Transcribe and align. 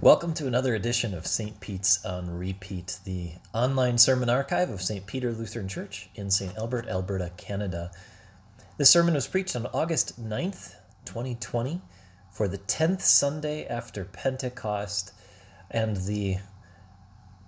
Welcome 0.00 0.32
to 0.34 0.46
another 0.46 0.76
edition 0.76 1.12
of 1.12 1.26
St. 1.26 1.58
Pete's 1.58 2.04
on 2.04 2.30
Repeat, 2.30 3.00
the 3.02 3.32
online 3.52 3.98
sermon 3.98 4.30
archive 4.30 4.70
of 4.70 4.80
St. 4.80 5.04
Peter 5.04 5.32
Lutheran 5.32 5.66
Church 5.66 6.08
in 6.14 6.30
St. 6.30 6.56
Albert, 6.56 6.86
Alberta, 6.86 7.32
Canada. 7.36 7.90
This 8.76 8.90
sermon 8.90 9.14
was 9.14 9.26
preached 9.26 9.56
on 9.56 9.66
August 9.66 10.22
9th, 10.22 10.76
2020, 11.04 11.80
for 12.30 12.46
the 12.46 12.58
10th 12.58 13.00
Sunday 13.00 13.66
after 13.66 14.04
Pentecost 14.04 15.14
and 15.68 15.96
the 15.96 16.36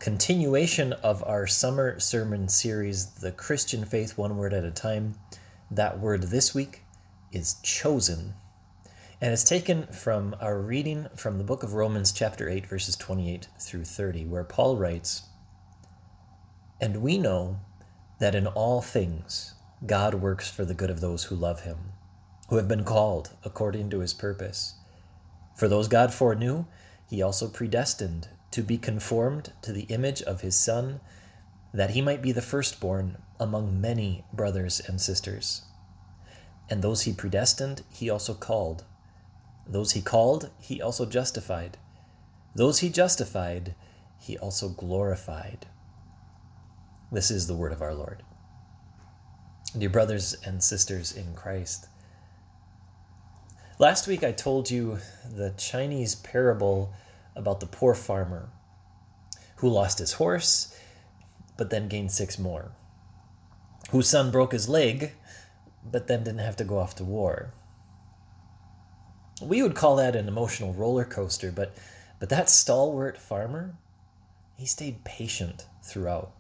continuation 0.01 0.93
of 0.93 1.23
our 1.23 1.47
summer 1.47 2.01
sermon 2.01 2.49
series, 2.49 3.13
The 3.13 3.31
Christian 3.31 3.85
Faith 3.85 4.19
One 4.19 4.37
Word 4.37 4.55
at 4.55 4.65
a 4.65 4.73
Time. 4.73 5.15
That 5.71 6.01
word 6.01 6.25
this 6.25 6.53
week 6.53 6.83
is 7.31 7.61
chosen. 7.63 8.35
And 9.23 9.35
it's 9.35 9.45
taken 9.45 9.87
from 9.89 10.35
our 10.41 10.59
reading 10.59 11.07
from 11.15 11.37
the 11.37 11.45
book 11.45 11.63
of 11.63 11.75
Romans, 11.75 12.11
chapter 12.11 12.49
8, 12.49 12.67
verses 12.67 12.97
28 12.97 13.49
through 13.61 13.85
30, 13.85 14.25
where 14.25 14.45
Paul 14.45 14.79
writes 14.79 15.25
And 16.81 17.03
we 17.03 17.19
know 17.19 17.61
that 18.19 18.35
in 18.35 18.47
all 18.47 18.81
things 18.81 19.57
God 19.85 20.15
works 20.15 20.51
for 20.51 20.65
the 20.65 20.73
good 20.73 20.89
of 20.89 21.03
those 21.03 21.25
who 21.25 21.37
love 21.37 21.61
him, 21.61 21.93
who 22.49 22.57
have 22.57 22.67
been 22.67 22.83
called 22.83 23.37
according 23.45 23.91
to 23.91 23.99
his 23.99 24.15
purpose. 24.15 24.77
For 25.55 25.69
those 25.69 25.87
God 25.87 26.15
foreknew, 26.15 26.65
he 27.07 27.21
also 27.21 27.47
predestined 27.47 28.29
to 28.53 28.63
be 28.63 28.79
conformed 28.79 29.53
to 29.61 29.75
the 29.75 29.83
image 29.91 30.23
of 30.23 30.41
his 30.41 30.57
Son, 30.57 30.99
that 31.75 31.91
he 31.91 32.01
might 32.01 32.23
be 32.23 32.33
the 32.33 32.41
firstborn 32.41 33.19
among 33.39 33.83
many 33.83 34.25
brothers 34.33 34.81
and 34.81 34.99
sisters. 34.99 35.67
And 36.71 36.81
those 36.81 37.03
he 37.03 37.13
predestined, 37.13 37.83
he 37.91 38.09
also 38.09 38.33
called. 38.33 38.87
Those 39.71 39.93
he 39.93 40.03
called, 40.03 40.51
he 40.59 40.83
also 40.83 41.07
justified. 41.07 41.79
Those 42.57 42.81
he 42.81 42.91
justified, 42.91 43.77
he 44.19 44.37
also 44.37 44.69
glorified. 44.69 45.67
This 47.13 47.31
is 47.31 47.47
the 47.47 47.55
word 47.55 47.71
of 47.71 47.81
our 47.81 47.95
Lord. 47.95 48.25
Dear 49.79 49.91
brothers 49.91 50.35
and 50.45 50.61
sisters 50.61 51.13
in 51.13 51.35
Christ, 51.35 51.87
last 53.79 54.09
week 54.09 54.25
I 54.25 54.33
told 54.33 54.73
you 54.73 54.99
the 55.25 55.55
Chinese 55.57 56.17
parable 56.17 56.93
about 57.37 57.61
the 57.61 57.67
poor 57.67 57.95
farmer 57.95 58.49
who 59.57 59.69
lost 59.69 60.01
his 60.01 60.15
horse 60.15 60.77
but 61.57 61.71
then 61.71 61.87
gained 61.87 62.11
six 62.11 62.41
more, 62.41 62.73
whose 63.91 64.09
son 64.09 64.33
broke 64.33 64.51
his 64.51 64.69
leg 64.69 65.13
but 65.89 66.09
then 66.09 66.25
didn't 66.25 66.41
have 66.41 66.57
to 66.57 66.65
go 66.65 66.81
off 66.81 66.97
to 66.97 67.05
war 67.05 67.53
we 69.41 69.63
would 69.63 69.75
call 69.75 69.97
that 69.97 70.17
an 70.17 70.29
emotional 70.29 70.73
roller 70.75 71.05
coaster, 71.05 71.51
but 71.51 71.75
but 72.19 72.29
that 72.29 72.51
stalwart 72.51 73.17
farmer, 73.17 73.75
he 74.57 74.67
stayed 74.67 75.05
patient 75.05 75.67
throughout. 75.83 76.33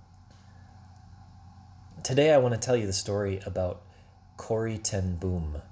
Today 2.03 2.33
I 2.33 2.39
want 2.39 2.55
to 2.55 2.61
tell 2.61 2.77
you 2.77 2.87
the 2.87 2.93
story 2.93 3.41
about 3.47 3.83
Corrie 4.37 4.79
ten 4.79 5.17
Boom. 5.17 5.63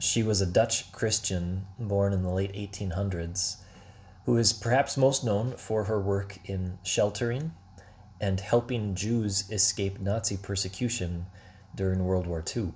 She 0.00 0.22
was 0.22 0.40
a 0.40 0.46
Dutch 0.46 0.90
Christian 0.92 1.66
born 1.78 2.12
in 2.12 2.22
the 2.22 2.30
late 2.30 2.52
1800s 2.54 3.56
who 4.24 4.36
is 4.36 4.52
perhaps 4.52 4.96
most 4.96 5.24
known 5.24 5.52
for 5.56 5.84
her 5.84 6.00
work 6.00 6.38
in 6.44 6.78
sheltering 6.82 7.52
and 8.20 8.38
helping 8.40 8.94
Jews 8.94 9.50
escape 9.50 9.98
Nazi 9.98 10.36
persecution 10.36 11.26
during 11.74 12.04
World 12.04 12.26
War 12.26 12.44
II. 12.56 12.72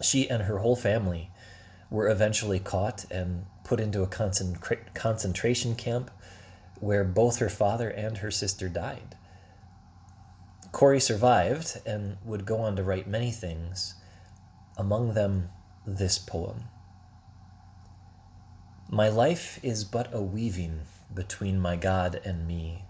She 0.00 0.28
and 0.28 0.44
her 0.44 0.58
whole 0.58 0.76
family 0.76 1.30
were 1.90 2.08
eventually 2.08 2.58
caught 2.58 3.04
and 3.10 3.46
put 3.64 3.80
into 3.80 4.02
a 4.02 4.06
concentra- 4.06 4.92
concentration 4.94 5.74
camp 5.74 6.10
where 6.80 7.04
both 7.04 7.38
her 7.38 7.48
father 7.48 7.88
and 7.90 8.18
her 8.18 8.30
sister 8.30 8.68
died. 8.68 9.16
Corrie 10.72 11.00
survived 11.00 11.80
and 11.86 12.18
would 12.24 12.44
go 12.44 12.58
on 12.58 12.76
to 12.76 12.82
write 12.82 13.06
many 13.06 13.30
things, 13.30 13.94
among 14.76 15.14
them 15.14 15.48
this 15.86 16.18
poem 16.18 16.64
My 18.90 19.08
life 19.08 19.58
is 19.62 19.84
but 19.84 20.12
a 20.12 20.20
weaving 20.20 20.82
between 21.14 21.58
my 21.58 21.76
God 21.76 22.20
and 22.24 22.46
me. 22.46 22.84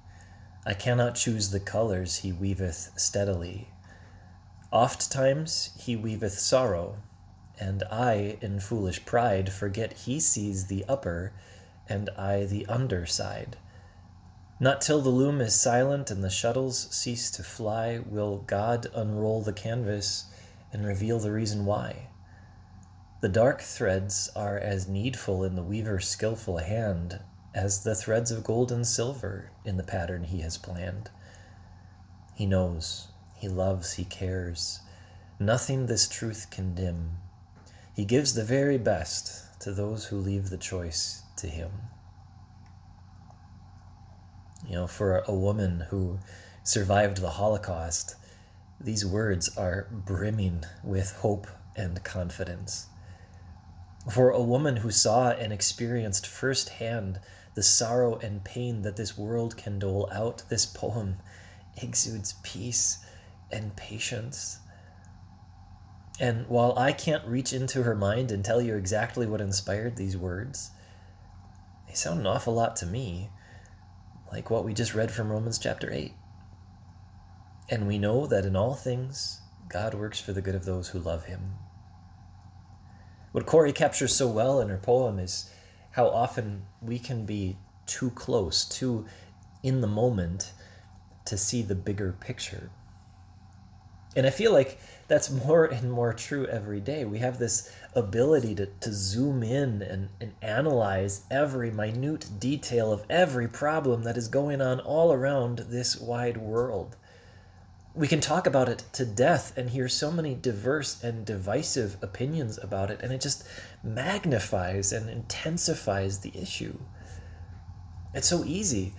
I 0.67 0.75
cannot 0.75 1.15
choose 1.15 1.51
the 1.51 1.61
colors 1.61 2.17
he 2.17 2.33
weaveth 2.33 2.91
steadily. 2.97 3.69
Oft 4.73 5.13
times 5.13 5.71
he 5.79 5.95
weaveth 5.95 6.39
sorrow 6.39 6.97
and 7.59 7.83
I, 7.91 8.39
in 8.41 8.61
foolish 8.61 9.05
pride, 9.05 9.53
forget 9.53 9.93
he 9.93 10.21
sees 10.21 10.67
the 10.67 10.85
upper, 10.89 11.33
and 11.89 12.11
I 12.11 12.45
the 12.45 12.67
under 12.67 13.07
side. 13.07 13.57
Not 14.59 14.81
till 14.81 15.03
the 15.03 15.11
loom 15.11 15.41
is 15.41 15.55
silent 15.55 16.11
and 16.11 16.25
the 16.25 16.31
shuttles 16.31 16.89
cease 16.91 17.31
to 17.33 17.43
fly 17.43 18.01
will 18.05 18.39
God 18.39 18.87
unroll 18.95 19.43
the 19.43 19.53
canvas 19.53 20.25
and 20.73 20.87
reveal 20.87 21.19
the 21.19 21.33
reason 21.33 21.67
why. 21.67 22.09
The 23.21 23.29
dark 23.29 23.61
threads 23.61 24.31
are 24.35 24.59
as 24.59 24.89
needful 24.89 25.45
in 25.45 25.57
the 25.57 25.63
weaver's 25.63 26.09
skilful 26.09 26.59
hand 26.59 27.21
as 27.55 27.83
the 27.83 27.95
threads 27.95 28.31
of 28.31 28.45
gold 28.45 28.71
and 28.71 28.87
silver 28.87 29.51
in 29.65 29.77
the 29.77 29.83
pattern 29.83 30.25
he 30.25 30.41
has 30.41 30.59
planned. 30.59 31.11
He 32.35 32.47
knows, 32.47 33.09
he 33.35 33.49
loves, 33.49 33.95
he 33.95 34.05
cares. 34.05 34.81
Nothing 35.39 35.87
this 35.87 36.09
truth 36.09 36.49
can 36.51 36.75
dim. 36.75 37.19
He 37.97 38.05
gives 38.05 38.35
the 38.35 38.45
very 38.45 38.77
best 38.77 39.59
to 39.61 39.73
those 39.73 40.05
who 40.05 40.19
leave 40.19 40.51
the 40.51 40.59
choice 40.59 41.23
to 41.39 41.47
Him. 41.47 41.71
You 44.69 44.75
know, 44.75 44.87
for 44.87 45.21
a 45.21 45.33
woman 45.33 45.87
who 45.89 46.19
survived 46.63 47.23
the 47.23 47.31
Holocaust, 47.31 48.17
these 48.79 49.07
words 49.07 49.57
are 49.57 49.89
brimming 49.91 50.65
with 50.85 51.13
hope 51.13 51.47
and 51.75 52.05
confidence. 52.05 52.89
For 54.13 54.29
a 54.29 54.43
woman 54.43 54.77
who 54.77 54.91
saw 54.91 55.31
and 55.31 55.51
experienced 55.51 56.27
firsthand 56.27 57.19
the 57.55 57.63
sorrow 57.63 58.19
and 58.19 58.45
pain 58.45 58.83
that 58.83 58.97
this 58.97 59.17
world 59.17 59.57
can 59.57 59.79
dole 59.79 60.11
out, 60.13 60.43
this 60.51 60.67
poem 60.67 61.17
exudes 61.79 62.35
peace 62.43 62.99
and 63.51 63.75
patience 63.75 64.59
and 66.19 66.47
while 66.49 66.79
I 66.79 66.93
can't 66.93 67.27
reach 67.27 67.53
into 67.53 67.83
her 67.83 67.95
mind 67.95 68.33
and 68.33 68.45
tell 68.45 68.61
you 68.61 68.77
exactly 68.77 69.27
what 69.27 69.41
inspired 69.41 69.97
these 69.97 70.17
words, 70.17 70.71
they 71.87 71.95
sound 71.95 72.21
an 72.21 72.27
awful 72.27 72.55
lot 72.55 72.77
to 72.77 72.87
me 72.87 73.31
like 74.33 74.51
what 74.51 74.65
we 74.65 74.75
just 74.75 74.95
read 74.95 75.11
from 75.11 75.31
Romans 75.31 75.59
chapter 75.59 75.93
8. 75.93 76.13
And 77.69 77.87
we 77.87 77.99
know 77.99 78.27
that 78.27 78.45
in 78.45 78.57
all 78.57 78.75
things, 78.75 79.41
God 79.69 79.95
works 79.95 80.21
for 80.21 80.33
the 80.33 80.43
good 80.43 80.55
of 80.55 80.65
those 80.65 80.89
who 80.89 80.99
love 80.99 81.25
him. 81.25 81.55
What 83.33 83.47
Corrie 83.47 83.73
captures 83.73 84.15
so 84.15 84.29
well 84.29 84.61
in 84.61 84.69
her 84.69 84.79
poem 84.79 85.19
is 85.19 85.51
how 85.91 86.09
often 86.09 86.63
we 86.81 86.99
can 86.99 87.27
be 87.27 87.57
too 87.87 88.11
close, 88.11 88.65
too 88.65 89.07
in 89.63 89.81
the 89.81 89.87
moment 89.87 90.53
to 91.27 91.37
see 91.37 91.63
the 91.63 91.75
bigger 91.75 92.13
picture. 92.13 92.71
And 94.15 94.27
I 94.27 94.31
feel 94.31 94.53
like 94.53 94.79
that's 95.09 95.31
more 95.31 95.67
and 95.67 95.91
more 95.91 96.13
true 96.13 96.47
every 96.47 96.81
day. 96.81 97.05
We 97.05 97.19
have 97.19 97.39
this 97.39 97.73
ability 97.95 98.55
to, 98.57 98.67
to 98.67 98.93
zoom 98.93 99.43
in 99.43 99.83
and, 99.83 100.09
and 100.21 100.33
analyze 100.43 101.25
every 101.31 101.71
minute 101.71 102.29
detail 102.39 102.93
of 102.93 103.05
every 103.09 103.47
problem 103.47 104.03
that 104.03 104.17
is 104.17 104.29
going 104.29 104.61
on 104.61 104.81
all 104.81 105.13
around 105.13 105.59
this 105.69 106.01
wide 106.01 106.37
world. 106.37 106.97
We 107.95 108.09
can 108.09 108.21
talk 108.21 108.47
about 108.47 108.69
it 108.69 108.83
to 108.95 109.07
death 109.07 109.57
and 109.57 109.71
hear 109.71 109.89
so 109.89 110.11
many 110.11 110.35
diverse 110.35 111.03
and 111.03 111.25
divisive 111.25 111.97
opinions 112.03 112.59
about 112.63 112.91
it, 112.91 113.01
and 113.01 113.13
it 113.13 113.23
just 113.23 113.47
magnifies 113.83 114.93
and 114.93 115.09
intensifies 115.09 116.19
the 116.19 116.33
issue. 116.37 116.79
It's 118.13 118.29
so 118.29 118.45
easy 118.45 118.93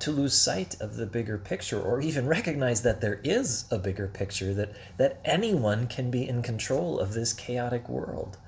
to 0.00 0.10
lose 0.10 0.34
sight 0.34 0.80
of 0.80 0.96
the 0.96 1.06
bigger 1.06 1.38
picture 1.38 1.80
or 1.80 2.00
even 2.00 2.26
recognize 2.26 2.82
that 2.82 3.00
there 3.00 3.20
is 3.22 3.66
a 3.70 3.78
bigger 3.78 4.08
picture 4.08 4.54
that 4.54 4.72
that 4.96 5.20
anyone 5.24 5.86
can 5.86 6.10
be 6.10 6.28
in 6.28 6.42
control 6.42 6.98
of 6.98 7.12
this 7.12 7.32
chaotic 7.32 7.88
world. 7.88 8.38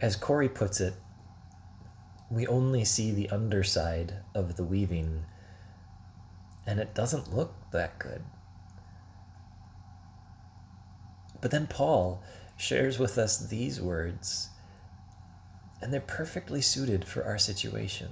As 0.00 0.16
corrie 0.16 0.48
puts 0.48 0.80
it 0.80 0.94
we 2.30 2.46
only 2.46 2.84
see 2.84 3.10
the 3.10 3.28
underside 3.30 4.14
of 4.34 4.56
the 4.56 4.64
weaving 4.64 5.24
and 6.66 6.78
it 6.78 6.94
doesn't 6.94 7.34
look 7.34 7.52
that 7.72 7.98
good. 7.98 8.22
But 11.40 11.50
then 11.50 11.66
paul 11.66 12.22
shares 12.56 12.98
with 12.98 13.18
us 13.18 13.38
these 13.48 13.80
words 13.80 14.48
and 15.82 15.92
they're 15.92 16.00
perfectly 16.00 16.60
suited 16.60 17.04
for 17.04 17.24
our 17.24 17.38
situation 17.38 18.08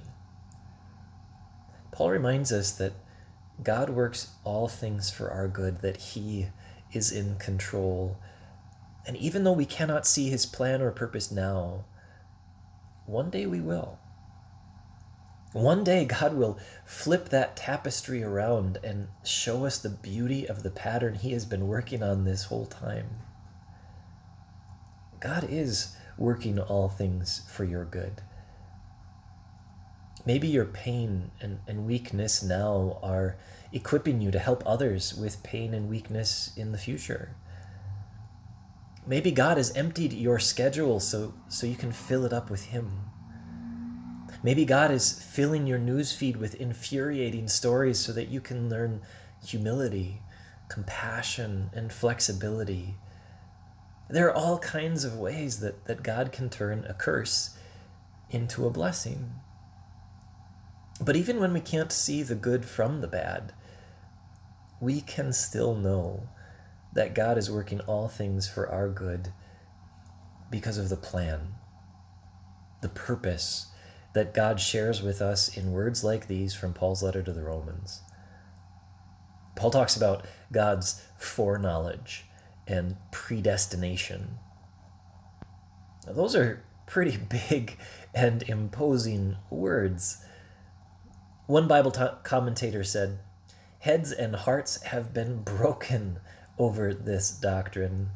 Paul 1.99 2.11
reminds 2.11 2.53
us 2.53 2.71
that 2.77 2.93
God 3.61 3.89
works 3.89 4.29
all 4.45 4.69
things 4.69 5.11
for 5.11 5.31
our 5.31 5.49
good, 5.49 5.81
that 5.81 5.97
He 5.97 6.47
is 6.93 7.11
in 7.11 7.35
control. 7.35 8.17
And 9.05 9.17
even 9.17 9.43
though 9.43 9.51
we 9.51 9.65
cannot 9.65 10.07
see 10.07 10.29
His 10.29 10.45
plan 10.45 10.81
or 10.81 10.91
purpose 10.91 11.29
now, 11.29 11.83
one 13.05 13.29
day 13.29 13.45
we 13.47 13.59
will. 13.59 13.99
One 15.51 15.83
day, 15.83 16.05
God 16.05 16.35
will 16.35 16.57
flip 16.85 17.27
that 17.29 17.57
tapestry 17.57 18.23
around 18.23 18.77
and 18.81 19.09
show 19.25 19.65
us 19.65 19.77
the 19.77 19.89
beauty 19.89 20.47
of 20.47 20.63
the 20.63 20.71
pattern 20.71 21.15
He 21.15 21.33
has 21.33 21.45
been 21.45 21.67
working 21.67 22.01
on 22.01 22.23
this 22.23 22.45
whole 22.45 22.67
time. 22.67 23.09
God 25.19 25.45
is 25.49 25.97
working 26.17 26.59
all 26.59 26.87
things 26.87 27.41
for 27.51 27.65
your 27.65 27.83
good. 27.83 28.21
Maybe 30.25 30.47
your 30.47 30.65
pain 30.65 31.31
and, 31.41 31.59
and 31.67 31.85
weakness 31.85 32.43
now 32.43 32.99
are 33.01 33.37
equipping 33.71 34.19
you 34.21 34.31
to 34.31 34.39
help 34.39 34.63
others 34.65 35.13
with 35.13 35.43
pain 35.43 35.73
and 35.73 35.89
weakness 35.89 36.51
in 36.57 36.71
the 36.71 36.77
future. 36.77 37.35
Maybe 39.07 39.31
God 39.31 39.57
has 39.57 39.75
emptied 39.75 40.13
your 40.13 40.39
schedule 40.39 40.99
so, 40.99 41.33
so 41.47 41.65
you 41.65 41.75
can 41.75 41.91
fill 41.91 42.25
it 42.25 42.33
up 42.33 42.49
with 42.49 42.65
Him. 42.65 42.91
Maybe 44.43 44.65
God 44.65 44.91
is 44.91 45.21
filling 45.21 45.67
your 45.67 45.79
newsfeed 45.79 46.37
with 46.37 46.55
infuriating 46.55 47.47
stories 47.47 47.99
so 47.99 48.13
that 48.13 48.29
you 48.29 48.39
can 48.39 48.69
learn 48.69 49.01
humility, 49.45 50.21
compassion, 50.69 51.69
and 51.73 51.91
flexibility. 51.91 52.95
There 54.09 54.27
are 54.27 54.35
all 54.35 54.59
kinds 54.59 55.03
of 55.03 55.17
ways 55.17 55.59
that, 55.59 55.85
that 55.85 56.03
God 56.03 56.31
can 56.31 56.49
turn 56.49 56.85
a 56.87 56.93
curse 56.93 57.57
into 58.29 58.65
a 58.65 58.71
blessing. 58.71 59.31
But 61.01 61.15
even 61.15 61.39
when 61.39 61.53
we 61.53 61.61
can't 61.61 61.91
see 61.91 62.23
the 62.23 62.35
good 62.35 62.65
from 62.65 63.01
the 63.01 63.07
bad, 63.07 63.53
we 64.81 65.01
can 65.01 65.31
still 65.33 65.75
know 65.75 66.29
that 66.93 67.15
God 67.15 67.37
is 67.37 67.51
working 67.51 67.79
all 67.81 68.07
things 68.07 68.49
for 68.49 68.69
our 68.69 68.89
good 68.89 69.31
because 70.49 70.77
of 70.77 70.89
the 70.89 70.97
plan, 70.97 71.53
the 72.81 72.89
purpose, 72.89 73.67
that 74.13 74.33
God 74.33 74.59
shares 74.59 75.01
with 75.01 75.21
us 75.21 75.55
in 75.55 75.71
words 75.71 76.03
like 76.03 76.27
these 76.27 76.53
from 76.55 76.73
Paul's 76.73 77.03
letter 77.03 77.21
to 77.21 77.31
the 77.31 77.43
Romans. 77.43 78.01
Paul 79.55 79.71
talks 79.71 79.95
about 79.95 80.25
God's 80.51 81.03
foreknowledge 81.17 82.25
and 82.65 82.95
predestination. 83.11 84.37
Now, 86.07 86.13
those 86.13 86.35
are 86.35 86.63
pretty 86.85 87.17
big 87.49 87.77
and 88.15 88.41
imposing 88.43 89.37
words. 89.49 90.23
One 91.49 91.67
Bible 91.67 91.89
t- 91.89 92.05
commentator 92.21 92.83
said, 92.83 93.17
Heads 93.79 94.11
and 94.11 94.35
hearts 94.35 94.83
have 94.83 95.15
been 95.15 95.41
broken 95.41 96.19
over 96.59 96.93
this 96.93 97.31
doctrine. 97.31 98.11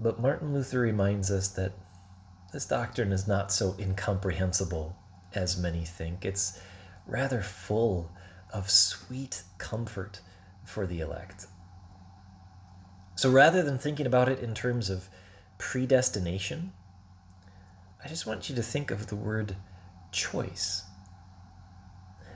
But 0.00 0.18
Martin 0.18 0.54
Luther 0.54 0.80
reminds 0.80 1.30
us 1.30 1.48
that 1.48 1.72
this 2.54 2.64
doctrine 2.64 3.12
is 3.12 3.28
not 3.28 3.52
so 3.52 3.76
incomprehensible 3.78 4.96
as 5.34 5.58
many 5.58 5.84
think. 5.84 6.24
It's 6.24 6.58
rather 7.06 7.42
full 7.42 8.10
of 8.50 8.70
sweet 8.70 9.42
comfort 9.58 10.20
for 10.64 10.86
the 10.86 11.00
elect. 11.00 11.48
So 13.14 13.30
rather 13.30 13.62
than 13.62 13.76
thinking 13.76 14.06
about 14.06 14.30
it 14.30 14.38
in 14.38 14.54
terms 14.54 14.88
of 14.88 15.10
predestination, 15.58 16.72
I 18.02 18.08
just 18.08 18.24
want 18.24 18.48
you 18.48 18.56
to 18.56 18.62
think 18.62 18.90
of 18.90 19.08
the 19.08 19.16
word 19.16 19.54
choice. 20.12 20.84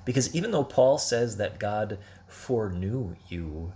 Because 0.05 0.35
even 0.35 0.51
though 0.51 0.65
Paul 0.65 0.99
says 0.99 1.37
that 1.39 1.59
God 1.59 1.99
foreknew 2.27 3.17
you, 3.29 3.73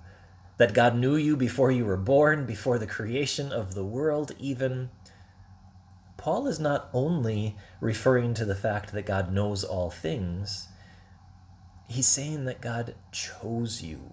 that 0.59 0.75
God 0.75 0.97
knew 0.97 1.17
you 1.17 1.37
before 1.37 1.71
you 1.71 1.85
were 1.85 1.97
born, 1.97 2.45
before 2.45 2.79
the 2.79 2.87
creation 2.87 3.53
of 3.53 3.75
the 3.75 3.85
world, 3.85 4.33
even, 4.39 4.91
Paul 6.17 6.47
is 6.47 6.59
not 6.59 6.91
only 6.93 7.57
referring 7.81 8.35
to 8.35 8.45
the 8.45 8.55
fact 8.55 8.93
that 8.93 9.07
God 9.07 9.33
knows 9.33 9.65
all 9.65 9.91
things, 9.91 10.69
he's 11.89 12.07
saying 12.09 12.45
that 12.45 12.61
God 12.61 12.95
chose 13.13 13.83
you 13.83 14.13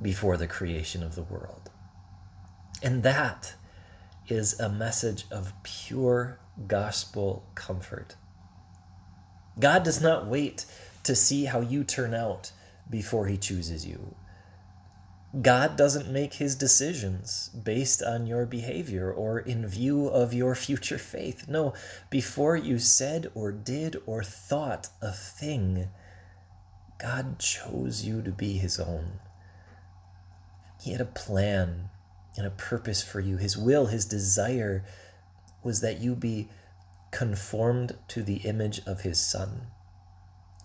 before 0.00 0.36
the 0.36 0.46
creation 0.46 1.02
of 1.02 1.14
the 1.14 1.22
world. 1.22 1.70
And 2.82 3.02
that 3.02 3.54
is 4.28 4.58
a 4.58 4.68
message 4.68 5.24
of 5.30 5.52
pure 5.62 6.38
gospel 6.66 7.44
comfort. 7.54 8.16
God 9.58 9.82
does 9.82 10.00
not 10.00 10.26
wait 10.26 10.64
to 11.04 11.14
see 11.14 11.44
how 11.44 11.60
you 11.60 11.84
turn 11.84 12.14
out 12.14 12.52
before 12.88 13.26
he 13.26 13.36
chooses 13.36 13.86
you. 13.86 14.14
God 15.40 15.76
doesn't 15.76 16.12
make 16.12 16.34
his 16.34 16.54
decisions 16.56 17.48
based 17.48 18.02
on 18.02 18.26
your 18.26 18.44
behavior 18.44 19.10
or 19.10 19.38
in 19.38 19.66
view 19.66 20.08
of 20.08 20.34
your 20.34 20.54
future 20.54 20.98
faith. 20.98 21.48
No, 21.48 21.72
before 22.10 22.54
you 22.54 22.78
said 22.78 23.30
or 23.34 23.50
did 23.50 23.96
or 24.04 24.22
thought 24.22 24.88
a 25.00 25.10
thing, 25.10 25.88
God 26.98 27.38
chose 27.38 28.04
you 28.04 28.20
to 28.22 28.30
be 28.30 28.58
his 28.58 28.78
own. 28.78 29.20
He 30.82 30.92
had 30.92 31.00
a 31.00 31.06
plan 31.06 31.88
and 32.36 32.46
a 32.46 32.50
purpose 32.50 33.02
for 33.02 33.20
you. 33.20 33.38
His 33.38 33.56
will, 33.56 33.86
his 33.86 34.04
desire 34.04 34.84
was 35.62 35.80
that 35.80 36.00
you 36.00 36.14
be 36.14 36.48
conformed 37.10 37.96
to 38.08 38.22
the 38.22 38.38
image 38.38 38.80
of 38.86 39.00
his 39.00 39.18
son, 39.18 39.68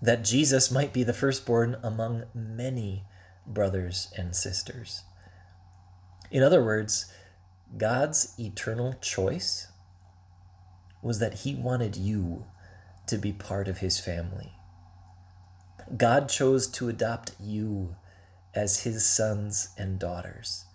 that 0.02 0.24
Jesus 0.24 0.72
might 0.72 0.94
be 0.94 1.04
the 1.04 1.14
firstborn 1.14 1.78
among 1.84 2.24
many 2.34 3.04
brothers 3.46 4.12
and 4.18 4.36
sisters. 4.36 5.04
In 6.30 6.44
other 6.44 6.64
words, 6.64 7.12
God's 7.78 8.34
eternal 8.40 8.94
choice 9.02 9.68
was 11.02 11.20
that 11.20 11.34
He 11.34 11.56
wanted 11.56 11.96
you 11.96 12.46
to 13.08 13.18
be 13.18 13.32
part 13.32 13.68
of 13.68 13.80
His 13.80 14.00
family. 14.00 14.54
God 15.96 16.28
chose 16.28 16.68
to 16.72 16.90
adopt 16.90 17.32
you 17.40 17.96
as 18.54 18.82
His 18.82 19.06
sons 19.06 19.70
and 19.78 20.00
daughters. 20.00 20.66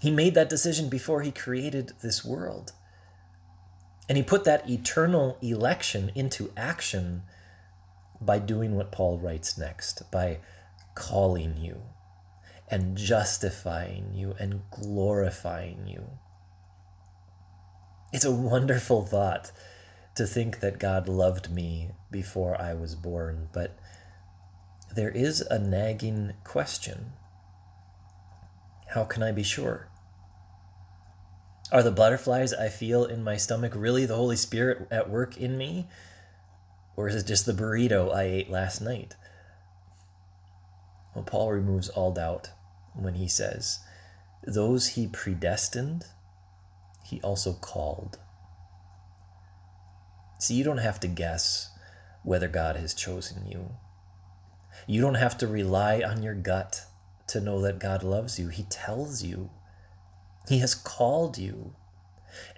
He 0.00 0.10
made 0.10 0.34
that 0.34 0.48
decision 0.48 0.88
before 0.88 1.22
He 1.22 1.32
created 1.32 1.92
this 2.02 2.24
world. 2.24 2.72
And 4.08 4.16
He 4.16 4.22
put 4.22 4.44
that 4.44 4.70
eternal 4.70 5.38
election 5.42 6.12
into 6.14 6.52
action 6.56 7.22
by 8.20 8.38
doing 8.38 8.74
what 8.74 8.92
Paul 8.92 9.18
writes 9.18 9.58
next, 9.58 10.10
by 10.10 10.38
calling 10.94 11.56
you 11.56 11.82
and 12.68 12.96
justifying 12.96 14.12
you 14.14 14.34
and 14.38 14.62
glorifying 14.70 15.86
you. 15.86 16.04
It's 18.12 18.24
a 18.24 18.32
wonderful 18.32 19.04
thought 19.04 19.52
to 20.16 20.26
think 20.26 20.60
that 20.60 20.78
God 20.78 21.08
loved 21.08 21.50
me 21.50 21.90
before 22.10 22.60
I 22.60 22.74
was 22.74 22.94
born, 22.94 23.48
but 23.52 23.78
there 24.94 25.10
is 25.10 25.42
a 25.42 25.58
nagging 25.58 26.32
question. 26.42 27.12
How 28.88 29.04
can 29.04 29.22
I 29.22 29.32
be 29.32 29.42
sure? 29.42 29.88
Are 31.72 31.82
the 31.82 31.90
butterflies 31.90 32.54
I 32.54 32.68
feel 32.68 33.04
in 33.04 33.22
my 33.22 33.36
stomach 33.36 33.72
really 33.74 34.06
the 34.06 34.14
Holy 34.14 34.36
Spirit 34.36 34.86
at 34.90 35.10
work 35.10 35.36
in 35.36 35.58
me? 35.58 35.88
Or 36.96 37.08
is 37.08 37.14
it 37.14 37.26
just 37.26 37.46
the 37.46 37.52
burrito 37.52 38.14
I 38.14 38.24
ate 38.24 38.50
last 38.50 38.80
night? 38.80 39.14
Well, 41.14 41.24
Paul 41.24 41.52
removes 41.52 41.88
all 41.90 42.12
doubt 42.12 42.50
when 42.94 43.14
he 43.14 43.28
says, 43.28 43.80
Those 44.46 44.88
he 44.88 45.06
predestined, 45.06 46.06
he 47.04 47.20
also 47.20 47.52
called. 47.52 48.18
See, 50.38 50.54
you 50.54 50.64
don't 50.64 50.78
have 50.78 51.00
to 51.00 51.08
guess 51.08 51.70
whether 52.22 52.48
God 52.48 52.76
has 52.76 52.92
chosen 52.92 53.46
you. 53.46 53.70
You 54.86 55.00
don't 55.00 55.14
have 55.14 55.38
to 55.38 55.46
rely 55.46 56.02
on 56.02 56.22
your 56.22 56.34
gut 56.34 56.84
to 57.28 57.40
know 57.40 57.60
that 57.62 57.78
God 57.78 58.02
loves 58.02 58.38
you. 58.38 58.48
He 58.48 58.64
tells 58.64 59.22
you, 59.22 59.50
He 60.48 60.58
has 60.58 60.74
called 60.74 61.38
you. 61.38 61.74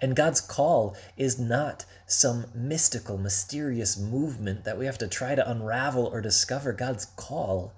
And 0.01 0.15
God's 0.15 0.41
call 0.41 0.95
is 1.17 1.39
not 1.39 1.85
some 2.05 2.45
mystical, 2.53 3.17
mysterious 3.17 3.97
movement 3.97 4.63
that 4.63 4.77
we 4.77 4.85
have 4.85 4.97
to 4.99 5.07
try 5.07 5.35
to 5.35 5.49
unravel 5.49 6.05
or 6.05 6.21
discover. 6.21 6.73
God's 6.73 7.05
call 7.05 7.73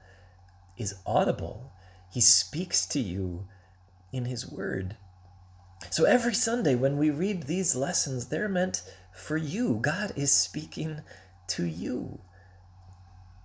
is 0.77 0.95
audible. 1.05 1.71
He 2.11 2.21
speaks 2.21 2.85
to 2.87 2.99
you 2.99 3.47
in 4.11 4.25
His 4.25 4.49
Word. 4.49 4.97
So 5.89 6.05
every 6.05 6.33
Sunday 6.33 6.75
when 6.75 6.97
we 6.97 7.09
read 7.09 7.43
these 7.43 7.75
lessons, 7.75 8.27
they're 8.27 8.49
meant 8.49 8.83
for 9.13 9.37
you. 9.37 9.79
God 9.81 10.13
is 10.15 10.31
speaking 10.31 11.01
to 11.47 11.65
you. 11.65 12.19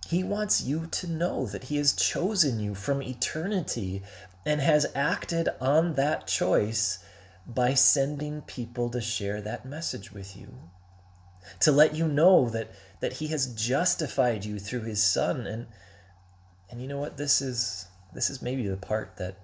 He 0.07 0.23
wants 0.23 0.63
you 0.63 0.87
to 0.87 1.07
know 1.07 1.45
that 1.47 1.65
He 1.65 1.77
has 1.77 1.93
chosen 1.93 2.59
you 2.59 2.75
from 2.75 3.01
eternity 3.01 4.03
and 4.45 4.61
has 4.61 4.85
acted 4.95 5.49
on 5.59 5.95
that 5.95 6.27
choice 6.27 6.99
by 7.47 7.73
sending 7.73 8.41
people 8.41 8.89
to 8.89 9.01
share 9.01 9.41
that 9.41 9.65
message 9.65 10.11
with 10.11 10.35
you. 10.35 10.53
To 11.61 11.71
let 11.71 11.95
you 11.95 12.07
know 12.07 12.49
that, 12.49 12.71
that 12.99 13.13
He 13.13 13.27
has 13.27 13.53
justified 13.55 14.43
you 14.43 14.59
through 14.59 14.81
His 14.83 15.01
Son 15.01 15.47
and 15.47 15.67
and 16.69 16.81
you 16.81 16.87
know 16.87 16.97
what? 16.97 17.17
This 17.17 17.41
is 17.41 17.87
this 18.13 18.29
is 18.29 18.41
maybe 18.41 18.67
the 18.67 18.77
part 18.77 19.17
that 19.17 19.37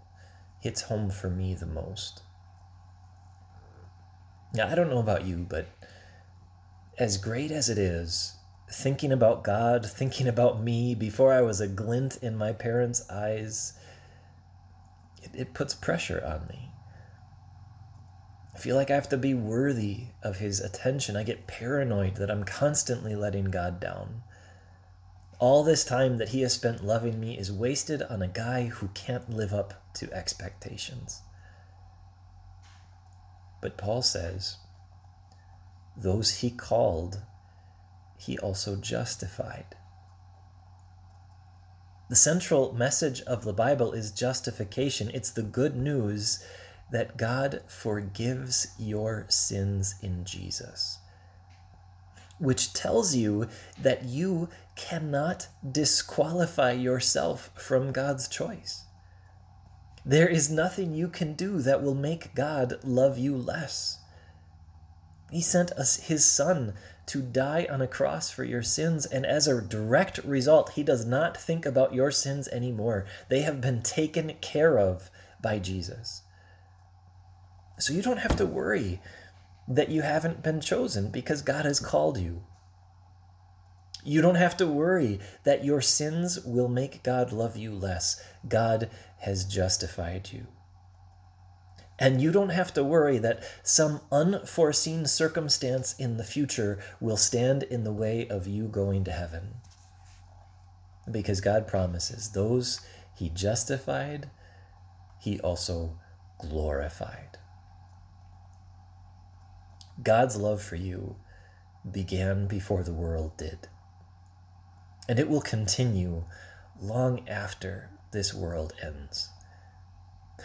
hits 0.59 0.83
home 0.83 1.09
for 1.09 1.29
me 1.29 1.53
the 1.53 1.65
most. 1.65 2.21
Now, 4.53 4.67
I 4.67 4.75
don't 4.75 4.89
know 4.89 4.99
about 4.99 5.25
you, 5.25 5.45
but 5.49 5.67
as 6.97 7.17
great 7.17 7.51
as 7.51 7.69
it 7.69 7.77
is, 7.77 8.35
thinking 8.71 9.11
about 9.11 9.43
God, 9.43 9.85
thinking 9.85 10.27
about 10.27 10.61
me 10.61 10.95
before 10.95 11.33
I 11.33 11.41
was 11.41 11.59
a 11.59 11.67
glint 11.67 12.17
in 12.17 12.35
my 12.35 12.53
parents' 12.53 13.09
eyes, 13.09 13.73
it, 15.21 15.31
it 15.33 15.53
puts 15.53 15.73
pressure 15.73 16.23
on 16.25 16.47
me. 16.47 16.72
I 18.55 18.59
feel 18.59 18.75
like 18.75 18.91
I 18.91 18.95
have 18.95 19.09
to 19.09 19.17
be 19.17 19.33
worthy 19.33 20.05
of 20.21 20.37
his 20.37 20.59
attention. 20.59 21.15
I 21.15 21.23
get 21.23 21.47
paranoid 21.47 22.15
that 22.17 22.29
I'm 22.29 22.43
constantly 22.43 23.15
letting 23.15 23.45
God 23.45 23.79
down. 23.79 24.23
All 25.39 25.63
this 25.63 25.83
time 25.83 26.19
that 26.19 26.29
he 26.29 26.41
has 26.41 26.53
spent 26.53 26.85
loving 26.85 27.19
me 27.19 27.37
is 27.37 27.51
wasted 27.51 28.03
on 28.03 28.21
a 28.21 28.27
guy 28.27 28.65
who 28.67 28.87
can't 28.89 29.29
live 29.29 29.53
up 29.53 29.93
to 29.95 30.13
expectations. 30.13 31.21
But 33.61 33.77
Paul 33.77 34.01
says, 34.01 34.57
those 35.97 36.39
he 36.39 36.49
called, 36.49 37.21
he 38.17 38.37
also 38.37 38.75
justified. 38.75 39.75
The 42.09 42.15
central 42.15 42.73
message 42.73 43.21
of 43.21 43.43
the 43.43 43.53
Bible 43.53 43.93
is 43.93 44.11
justification. 44.11 45.09
It's 45.13 45.31
the 45.31 45.41
good 45.41 45.75
news 45.75 46.45
that 46.93 47.17
God 47.17 47.61
forgives 47.67 48.67
your 48.77 49.25
sins 49.27 49.95
in 50.03 50.23
Jesus, 50.25 50.99
which 52.37 52.71
tells 52.71 53.15
you 53.15 53.49
that 53.81 54.03
you 54.03 54.47
cannot 54.75 55.47
disqualify 55.69 56.71
yourself 56.73 57.49
from 57.55 57.91
God's 57.91 58.27
choice. 58.27 58.85
There 60.05 60.27
is 60.27 60.51
nothing 60.51 60.93
you 60.93 61.07
can 61.07 61.33
do 61.33 61.61
that 61.63 61.81
will 61.81 61.95
make 61.95 62.35
God 62.35 62.75
love 62.83 63.17
you 63.17 63.35
less. 63.35 63.97
He 65.31 65.41
sent 65.41 65.71
us 65.71 65.95
his 65.95 66.23
son 66.23 66.75
to 67.07 67.23
die 67.23 67.65
on 67.71 67.81
a 67.81 67.87
cross 67.87 68.29
for 68.29 68.43
your 68.43 68.61
sins, 68.61 69.07
and 69.07 69.25
as 69.25 69.47
a 69.47 69.61
direct 69.61 70.19
result, 70.19 70.73
he 70.73 70.83
does 70.83 71.07
not 71.07 71.37
think 71.37 71.65
about 71.65 71.95
your 71.95 72.11
sins 72.11 72.47
anymore. 72.49 73.07
They 73.29 73.41
have 73.41 73.61
been 73.61 73.81
taken 73.81 74.33
care 74.41 74.77
of 74.77 75.09
by 75.41 75.57
Jesus. 75.57 76.22
So 77.77 77.93
you 77.93 78.01
don't 78.01 78.19
have 78.19 78.35
to 78.37 78.45
worry 78.45 79.01
that 79.67 79.89
you 79.89 80.01
haven't 80.01 80.43
been 80.43 80.61
chosen 80.61 81.09
because 81.09 81.41
God 81.41 81.65
has 81.65 81.79
called 81.79 82.17
you. 82.17 82.43
You 84.05 84.21
don't 84.21 84.35
have 84.35 84.57
to 84.57 84.67
worry 84.67 85.19
that 85.45 85.63
your 85.63 85.79
sins 85.79 86.39
will 86.43 86.67
make 86.67 87.03
God 87.03 87.31
love 87.31 87.55
you 87.55 87.73
less. 87.73 88.21
God 88.47 88.89
has 89.19 89.45
justified 89.45 90.29
you. 90.33 90.47
And 91.97 92.21
you 92.21 92.31
don't 92.31 92.49
have 92.49 92.73
to 92.73 92.83
worry 92.83 93.17
that 93.19 93.43
some 93.63 94.01
unforeseen 94.11 95.05
circumstance 95.05 95.93
in 95.97 96.17
the 96.17 96.23
future 96.23 96.79
will 96.99 97.15
stand 97.15 97.63
in 97.63 97.85
the 97.85 97.93
way 97.93 98.27
of 98.27 98.47
you 98.47 98.67
going 98.67 99.05
to 99.05 99.11
heaven. 99.11 99.55
Because 101.09 101.39
God 101.39 101.67
promises 101.67 102.31
those 102.31 102.81
he 103.15 103.29
justified, 103.29 104.29
he 105.19 105.39
also 105.39 105.99
glorified. 106.39 107.37
God's 110.01 110.35
love 110.35 110.61
for 110.61 110.75
you 110.75 111.17
began 111.89 112.47
before 112.47 112.83
the 112.83 112.93
world 112.93 113.37
did. 113.37 113.67
And 115.07 115.19
it 115.19 115.29
will 115.29 115.41
continue 115.41 116.23
long 116.79 117.27
after 117.27 117.89
this 118.11 118.33
world 118.33 118.73
ends. 118.81 119.29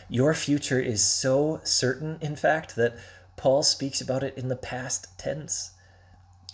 Your 0.09 0.35
future 0.35 0.81
is 0.81 1.03
so 1.03 1.61
certain, 1.65 2.19
in 2.21 2.37
fact, 2.37 2.77
that 2.77 2.97
Paul 3.37 3.63
speaks 3.63 4.01
about 4.01 4.23
it 4.23 4.37
in 4.37 4.49
the 4.49 4.57
past 4.57 5.19
tense, 5.19 5.73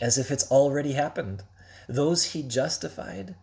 as 0.00 0.18
if 0.18 0.30
it's 0.30 0.50
already 0.50 0.92
happened. 0.92 1.42
Those 1.88 2.32
he 2.32 2.42
justified, 2.42 3.34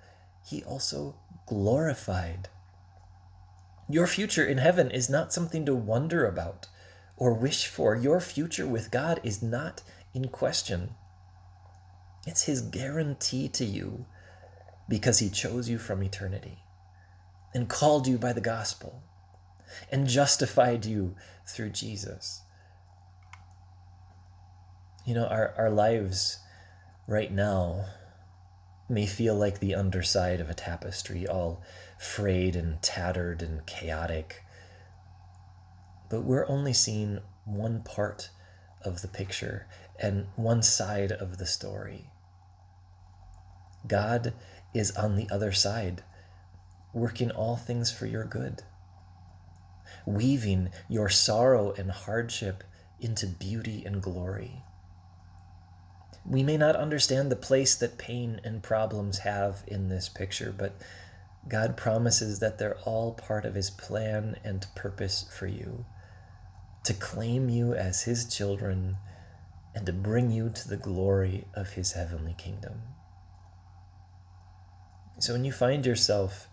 he 0.46 0.64
also 0.64 1.16
glorified. 1.46 2.50
Your 3.90 4.08
future 4.08 4.46
in 4.46 4.60
heaven 4.60 4.90
is 4.92 5.10
not 5.10 5.34
something 5.34 5.66
to 5.66 5.76
wonder 5.76 6.26
about 6.26 6.68
or 7.22 7.36
wish 7.36 7.68
for. 7.68 7.96
Your 7.96 8.20
future 8.20 8.66
with 8.66 8.90
God 8.90 9.20
is 9.22 9.44
not 9.44 9.84
in 10.12 10.28
question. 10.30 10.96
It's 12.26 12.46
His 12.46 12.64
guarantee 12.64 13.48
to 13.50 13.64
you 13.64 14.08
because 14.90 15.20
He 15.20 15.30
chose 15.30 15.70
you 15.70 15.78
from 15.78 16.02
eternity 16.02 16.64
and 17.54 17.70
called 17.70 18.08
you 18.08 18.18
by 18.18 18.34
the 18.34 18.42
gospel 18.42 19.04
and 19.92 20.08
justified 20.08 20.84
you 20.84 21.16
through 21.46 21.70
Jesus. 21.70 22.42
You 25.06 25.14
know, 25.14 25.28
our, 25.28 25.54
our 25.60 25.70
lives 25.70 26.40
right 27.06 27.32
now 27.32 27.86
may 28.90 29.06
feel 29.06 29.36
like 29.36 29.60
the 29.60 29.76
underside 29.76 30.40
of 30.40 30.50
a 30.50 30.56
tapestry, 30.56 31.28
all 31.28 31.62
frayed 32.00 32.56
and 32.56 32.82
tattered 32.82 33.44
and 33.44 33.64
chaotic 33.68 34.42
but 36.12 36.24
we're 36.26 36.48
only 36.50 36.74
seeing 36.74 37.20
one 37.46 37.82
part 37.82 38.30
of 38.84 39.02
the 39.02 39.08
picture 39.08 39.66
and 39.98 40.28
one 40.36 40.62
side 40.62 41.12
of 41.12 41.38
the 41.38 41.46
story. 41.46 42.12
God 43.88 44.34
is 44.74 44.92
on 44.92 45.16
the 45.16 45.30
other 45.32 45.54
side, 45.54 46.04
working 46.94 47.32
all 47.32 47.56
things 47.56 47.92
for 47.92 48.08
your 48.08 48.26
good, 48.26 48.62
weaving 50.06 50.70
your 50.90 51.08
sorrow 51.08 51.74
and 51.78 51.90
hardship 51.90 52.66
into 53.00 53.26
beauty 53.26 53.84
and 53.86 54.02
glory. 54.02 54.64
We 56.26 56.44
may 56.44 56.58
not 56.58 56.76
understand 56.76 57.32
the 57.32 57.38
place 57.38 57.74
that 57.76 57.98
pain 57.98 58.42
and 58.44 58.62
problems 58.62 59.20
have 59.20 59.64
in 59.66 59.88
this 59.88 60.10
picture, 60.10 60.54
but 60.56 60.76
God 61.48 61.78
promises 61.78 62.40
that 62.40 62.58
they're 62.58 62.78
all 62.80 63.14
part 63.14 63.46
of 63.46 63.56
His 63.56 63.70
plan 63.70 64.36
and 64.44 64.68
purpose 64.76 65.26
for 65.32 65.48
you 65.48 65.86
to 66.84 66.94
claim 66.94 67.50
you 67.50 67.74
as 67.74 68.04
his 68.04 68.26
children 68.26 68.98
and 69.76 69.86
to 69.86 69.94
bring 69.94 70.32
you 70.32 70.50
to 70.50 70.68
the 70.68 70.78
glory 70.78 71.46
of 71.54 71.72
his 71.72 71.94
heavenly 71.94 72.36
kingdom. 72.38 72.82
So 75.20 75.34
when 75.34 75.46
you 75.46 75.52
find 75.52 75.86
yourself 75.86 76.48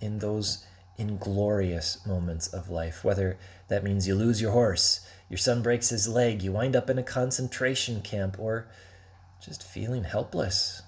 in 0.00 0.18
those 0.18 0.66
inglorious 0.98 2.04
moments 2.06 2.48
of 2.48 2.68
life, 2.68 3.04
whether 3.04 3.38
that 3.68 3.84
means 3.84 4.06
you 4.06 4.14
lose 4.14 4.40
your 4.42 4.52
horse, 4.52 5.06
your 5.28 5.38
son 5.38 5.62
breaks 5.62 5.88
his 5.88 6.08
leg, 6.08 6.42
you 6.42 6.52
wind 6.52 6.76
up 6.76 6.90
in 6.90 6.98
a 6.98 7.02
concentration 7.02 8.02
camp, 8.02 8.36
or 8.38 8.68
just 9.40 9.62
feeling 9.62 10.04
helpless 10.04 10.82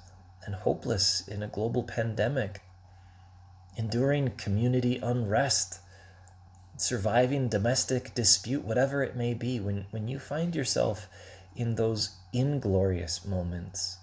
and 0.45 0.55
hopeless 0.55 1.27
in 1.27 1.43
a 1.43 1.49
global 1.49 1.83
pandemic, 1.83 2.61
enduring 3.77 4.31
community 4.31 4.99
unrest, 5.03 5.81
surviving 6.77 7.49
domestic 7.49 8.15
dispute, 8.15 8.65
whatever 8.65 9.03
it 9.03 9.17
may 9.17 9.35
be, 9.35 9.61
when, 9.61 9.87
when 9.91 10.09
you 10.09 10.19
find 10.19 10.55
yourself 10.55 11.09
in 11.55 11.75
those 11.75 12.17
inglorious 12.33 13.25
moments, 13.25 13.99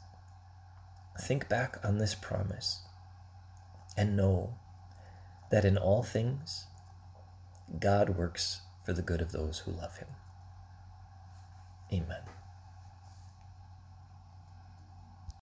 think 1.22 1.48
back 1.48 1.78
on 1.84 1.98
this 1.98 2.16
promise 2.16 2.82
and 3.96 4.18
know 4.18 4.56
that 5.52 5.66
in 5.66 5.78
all 5.78 6.04
things, 6.04 6.66
God 7.80 8.10
works 8.10 8.62
for 8.86 8.94
the 8.94 9.02
good 9.02 9.22
of 9.22 9.32
those 9.32 9.60
who 9.60 9.72
love 9.72 9.98
him. 9.98 10.08
Amen. 11.92 12.24